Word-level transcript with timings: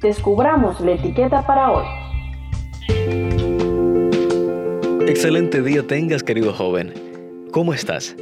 descubramos 0.00 0.80
la 0.80 0.92
etiqueta 0.92 1.46
para 1.46 1.70
hoy. 1.70 1.84
Excelente 5.06 5.62
día 5.62 5.86
tengas, 5.86 6.22
querido 6.22 6.52
joven. 6.52 6.92
¿Cómo 7.50 7.74
estás? 7.74 8.16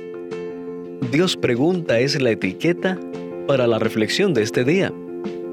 Dios 1.10 1.36
pregunta 1.36 1.98
es 2.00 2.20
la 2.20 2.30
etiqueta 2.30 2.98
para 3.46 3.66
la 3.66 3.78
reflexión 3.78 4.34
de 4.34 4.42
este 4.42 4.64
día, 4.64 4.92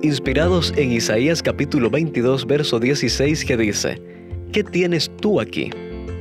inspirados 0.01 0.73
en 0.77 0.91
Isaías 0.91 1.41
capítulo 1.41 1.89
22, 1.89 2.45
verso 2.45 2.79
16 2.79 3.45
que 3.45 3.57
dice, 3.57 4.01
¿qué 4.51 4.63
tienes 4.63 5.11
tú 5.21 5.39
aquí? 5.39 5.69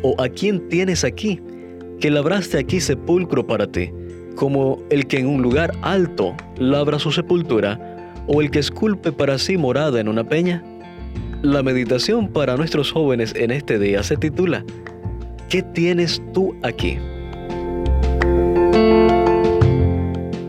¿O 0.03 0.15
a 0.21 0.29
quién 0.29 0.69
tienes 0.69 1.05
aquí? 1.05 1.41
Que 2.01 2.11
labraste 2.11 2.59
aquí 2.59 2.81
sepulcro 2.81 3.47
para 3.47 3.67
ti, 3.71 3.91
como 4.37 4.83
el 4.91 5.07
que 5.07 5.19
en 5.19 5.27
un 5.27 5.43
lugar 5.43 5.73
alto 5.83 6.35
labra 6.59 6.99
su 6.99 7.13
sepultura, 7.13 7.88
o 8.29 8.41
el 8.41 8.51
que 8.51 8.61
esculpe 8.61 9.11
para 9.11 9.39
sí 9.39 9.57
morada 9.57 9.99
en 9.99 10.07
una 10.07 10.23
peña. 10.23 10.63
La 11.43 11.63
meditación 11.63 12.29
para 12.29 12.57
nuestros 12.57 12.93
jóvenes 12.93 13.35
en 13.35 13.51
este 13.51 13.79
día 13.79 14.03
se 14.03 14.17
titula 14.17 14.65
¿Qué 15.49 15.63
tienes 15.63 16.23
tú 16.33 16.55
aquí? 16.63 16.99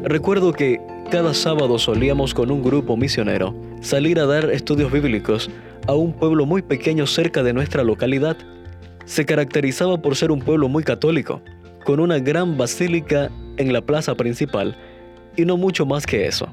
Recuerdo 0.04 0.54
que 0.54 0.80
cada 1.10 1.34
sábado 1.34 1.80
solíamos 1.80 2.34
con 2.34 2.52
un 2.52 2.62
grupo 2.62 2.98
misionero 2.98 3.56
salir 3.82 4.20
a 4.20 4.26
dar 4.26 4.50
estudios 4.52 4.92
bíblicos 4.92 5.50
a 5.88 5.94
un 5.94 6.14
pueblo 6.14 6.46
muy 6.46 6.62
pequeño 6.62 7.08
cerca 7.08 7.44
de 7.44 7.54
nuestra 7.54 7.84
localidad. 7.84 8.38
Se 9.06 9.26
caracterizaba 9.26 10.02
por 10.02 10.16
ser 10.16 10.32
un 10.32 10.40
pueblo 10.40 10.68
muy 10.68 10.84
católico, 10.84 11.42
con 11.86 12.00
una 12.00 12.20
gran 12.20 12.58
basílica 12.58 13.32
en 13.58 13.72
la 13.72 13.82
plaza 13.82 14.16
principal 14.16 14.76
y 15.38 15.46
no 15.46 15.58
mucho 15.58 15.86
más 15.86 16.06
que 16.06 16.28
eso. 16.28 16.50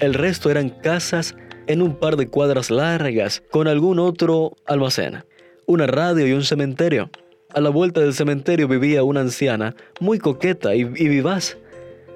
El 0.00 0.14
resto 0.14 0.48
eran 0.48 0.70
casas 0.70 1.34
en 1.66 1.82
un 1.82 1.96
par 1.96 2.16
de 2.16 2.28
cuadras 2.28 2.70
largas 2.70 3.42
con 3.50 3.66
algún 3.66 3.98
otro 3.98 4.56
almacén, 4.64 5.24
una 5.66 5.88
radio 5.88 6.26
y 6.26 6.32
un 6.32 6.44
cementerio. 6.44 7.10
A 7.52 7.60
la 7.60 7.70
vuelta 7.70 8.00
del 8.00 8.14
cementerio 8.14 8.68
vivía 8.68 9.02
una 9.02 9.22
anciana 9.22 9.74
muy 10.00 10.20
coqueta 10.20 10.76
y, 10.76 10.84
vivaz. 10.84 11.56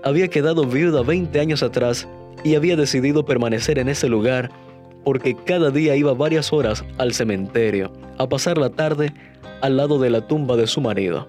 Había 0.04 0.28
quedado 0.28 0.64
viuda 0.64 1.02
20 1.02 1.40
años 1.40 1.64
atrás 1.64 2.06
y 2.44 2.54
había 2.54 2.76
decidido 2.76 3.24
permanecer 3.24 3.80
en 3.80 3.88
ese 3.88 4.08
lugar 4.08 4.50
porque 5.04 5.36
cada 5.44 5.70
día 5.70 5.96
iba 5.96 6.14
varias 6.14 6.52
horas 6.52 6.84
al 6.98 7.12
cementerio 7.12 7.92
a 8.18 8.28
pasar 8.28 8.58
la 8.58 8.70
tarde 8.70 9.12
al 9.60 9.76
lado 9.76 9.98
de 9.98 10.10
la 10.10 10.28
tumba 10.28 10.56
de 10.56 10.68
su 10.68 10.80
marido. 10.80 11.26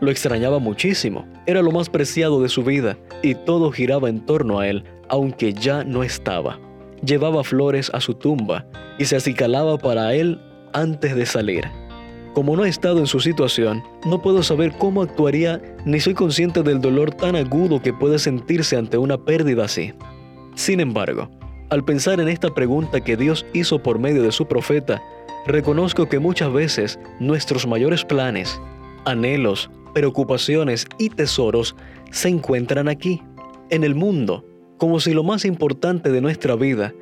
Lo 0.00 0.10
extrañaba 0.10 0.58
muchísimo, 0.58 1.26
era 1.46 1.62
lo 1.62 1.70
más 1.70 1.88
preciado 1.88 2.42
de 2.42 2.48
su 2.48 2.62
vida 2.62 2.98
y 3.22 3.34
todo 3.34 3.72
giraba 3.72 4.08
en 4.08 4.24
torno 4.24 4.58
a 4.58 4.68
él, 4.68 4.84
aunque 5.08 5.54
ya 5.54 5.84
no 5.84 6.02
estaba. 6.02 6.58
Llevaba 7.04 7.44
flores 7.44 7.90
a 7.94 8.00
su 8.00 8.14
tumba 8.14 8.66
y 8.98 9.06
se 9.06 9.16
acicalaba 9.16 9.78
para 9.78 10.14
él 10.14 10.40
antes 10.72 11.14
de 11.16 11.26
salir. 11.26 11.64
Como 12.34 12.54
no 12.54 12.66
he 12.66 12.68
estado 12.68 12.98
en 12.98 13.06
su 13.06 13.20
situación, 13.20 13.82
no 14.04 14.20
puedo 14.20 14.42
saber 14.42 14.72
cómo 14.76 15.00
actuaría 15.00 15.62
ni 15.86 16.00
soy 16.00 16.12
consciente 16.12 16.62
del 16.62 16.82
dolor 16.82 17.14
tan 17.14 17.34
agudo 17.34 17.80
que 17.80 17.94
puede 17.94 18.18
sentirse 18.18 18.76
ante 18.76 18.98
una 18.98 19.16
pérdida 19.16 19.64
así. 19.64 19.94
Sin 20.54 20.80
embargo, 20.80 21.30
al 21.70 21.84
pensar 21.84 22.20
en 22.20 22.28
esta 22.28 22.52
pregunta 22.52 23.00
que 23.00 23.16
Dios 23.16 23.46
hizo 23.54 23.82
por 23.82 23.98
medio 23.98 24.22
de 24.22 24.32
su 24.32 24.46
profeta, 24.46 25.02
reconozco 25.46 26.10
que 26.10 26.18
muchas 26.18 26.52
veces 26.52 26.98
nuestros 27.20 27.66
mayores 27.66 28.04
planes, 28.04 28.60
anhelos, 29.06 29.70
preocupaciones 29.96 30.86
y 30.98 31.08
tesoros 31.08 31.74
se 32.10 32.28
encuentran 32.28 32.86
aquí, 32.86 33.22
en 33.70 33.82
el 33.82 33.94
mundo, 33.94 34.44
como 34.76 35.00
si 35.00 35.14
lo 35.14 35.24
más 35.24 35.46
importante 35.46 36.12
de 36.12 36.20
nuestra 36.20 36.54
vida, 36.54 36.92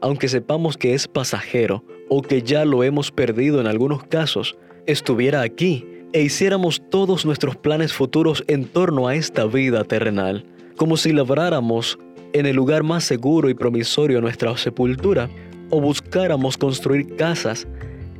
aunque 0.00 0.26
sepamos 0.26 0.76
que 0.76 0.94
es 0.94 1.06
pasajero 1.06 1.84
o 2.08 2.22
que 2.22 2.42
ya 2.42 2.64
lo 2.64 2.82
hemos 2.82 3.12
perdido 3.12 3.60
en 3.60 3.68
algunos 3.68 4.02
casos, 4.02 4.58
estuviera 4.86 5.42
aquí 5.42 5.86
e 6.12 6.22
hiciéramos 6.22 6.82
todos 6.90 7.24
nuestros 7.24 7.54
planes 7.54 7.92
futuros 7.92 8.42
en 8.48 8.64
torno 8.64 9.06
a 9.06 9.14
esta 9.14 9.46
vida 9.46 9.84
terrenal, 9.84 10.44
como 10.76 10.96
si 10.96 11.12
labráramos 11.12 12.00
en 12.32 12.46
el 12.46 12.56
lugar 12.56 12.82
más 12.82 13.04
seguro 13.04 13.48
y 13.48 13.54
promisorio 13.54 14.20
nuestra 14.20 14.56
sepultura, 14.56 15.30
o 15.70 15.80
buscáramos 15.80 16.58
construir 16.58 17.14
casas 17.14 17.68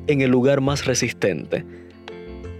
en 0.07 0.21
el 0.21 0.31
lugar 0.31 0.61
más 0.61 0.87
resistente. 0.87 1.65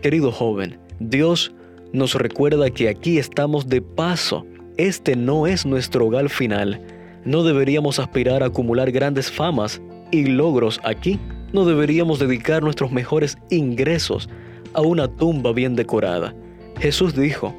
Querido 0.03 0.33
joven, 0.33 0.81
Dios 0.99 1.55
nos 1.93 2.15
recuerda 2.15 2.71
que 2.71 2.89
aquí 2.89 3.19
estamos 3.19 3.69
de 3.69 3.83
paso. 3.83 4.47
Este 4.77 5.17
no 5.17 5.47
es 5.47 5.67
nuestro 5.67 6.07
hogar 6.07 6.29
final. 6.29 6.81
No 7.25 7.43
deberíamos 7.43 7.99
aspirar 7.99 8.43
a 8.43 8.47
acumular 8.47 8.91
grandes 8.93 9.31
famas 9.31 9.81
y 10.11 10.27
logros 10.27 10.81
aquí 10.85 11.19
no 11.53 11.65
deberíamos 11.65 12.19
dedicar 12.19 12.63
nuestros 12.63 12.93
mejores 12.93 13.37
ingresos 13.51 14.29
a 14.73 14.83
una 14.83 15.09
tumba 15.09 15.53
bien 15.53 15.75
decorada. 15.75 16.35
Jesús 16.79 17.15
dijo, 17.15 17.55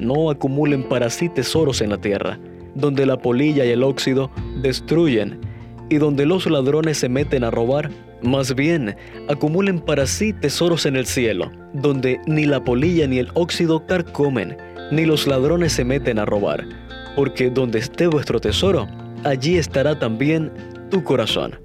no 0.00 0.30
acumulen 0.30 0.82
para 0.82 1.10
sí 1.10 1.28
tesoros 1.28 1.80
en 1.80 1.90
la 1.90 1.98
tierra, 1.98 2.38
donde 2.74 3.06
la 3.06 3.18
polilla 3.18 3.64
y 3.64 3.70
el 3.70 3.82
óxido 3.82 4.30
destruyen 4.60 5.40
y 5.88 5.98
donde 5.98 6.26
los 6.26 6.46
ladrones 6.50 6.98
se 6.98 7.08
meten 7.08 7.44
a 7.44 7.50
robar. 7.50 7.90
Más 8.26 8.56
bien, 8.56 8.96
acumulen 9.28 9.78
para 9.78 10.04
sí 10.04 10.32
tesoros 10.32 10.84
en 10.84 10.96
el 10.96 11.06
cielo, 11.06 11.52
donde 11.72 12.20
ni 12.26 12.44
la 12.44 12.62
polilla 12.64 13.06
ni 13.06 13.20
el 13.20 13.28
óxido 13.34 13.86
carcomen, 13.86 14.56
ni 14.90 15.04
los 15.04 15.28
ladrones 15.28 15.74
se 15.74 15.84
meten 15.84 16.18
a 16.18 16.24
robar, 16.24 16.66
porque 17.14 17.50
donde 17.50 17.78
esté 17.78 18.08
vuestro 18.08 18.40
tesoro, 18.40 18.88
allí 19.22 19.58
estará 19.58 19.96
también 19.96 20.52
tu 20.90 21.04
corazón. 21.04 21.60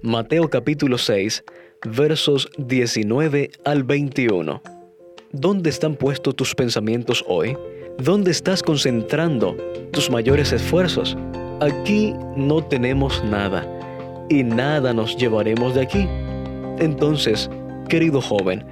Mateo 0.00 0.48
capítulo 0.48 0.98
6, 0.98 1.42
versos 1.84 2.48
19 2.58 3.50
al 3.64 3.82
21. 3.82 4.62
¿Dónde 5.32 5.68
están 5.68 5.96
puestos 5.96 6.36
tus 6.36 6.54
pensamientos 6.54 7.24
hoy? 7.26 7.56
¿Dónde 7.98 8.30
estás 8.30 8.62
concentrando 8.62 9.56
tus 9.90 10.08
mayores 10.10 10.52
esfuerzos? 10.52 11.16
Aquí 11.60 12.14
no 12.36 12.62
tenemos 12.62 13.24
nada 13.24 13.66
y 14.28 14.44
nada 14.44 14.92
nos 14.92 15.16
llevaremos 15.16 15.74
de 15.74 15.82
aquí. 15.82 16.08
Entonces, 16.78 17.50
querido 17.88 18.20
joven, 18.20 18.64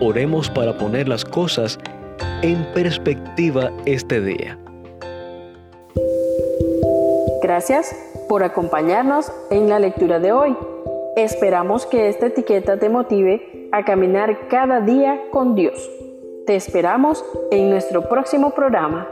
oremos 0.00 0.50
para 0.50 0.76
poner 0.76 1.08
las 1.08 1.24
cosas 1.24 1.78
en 2.42 2.64
perspectiva 2.74 3.70
este 3.86 4.20
día. 4.20 4.58
Gracias 7.42 7.94
por 8.28 8.44
acompañarnos 8.44 9.32
en 9.50 9.68
la 9.68 9.78
lectura 9.78 10.18
de 10.18 10.32
hoy. 10.32 10.56
Esperamos 11.16 11.86
que 11.86 12.08
esta 12.08 12.26
etiqueta 12.26 12.78
te 12.78 12.88
motive 12.88 13.68
a 13.72 13.84
caminar 13.84 14.48
cada 14.48 14.80
día 14.80 15.20
con 15.30 15.54
Dios. 15.54 15.90
Te 16.46 16.56
esperamos 16.56 17.24
en 17.50 17.70
nuestro 17.70 18.08
próximo 18.08 18.50
programa. 18.52 19.08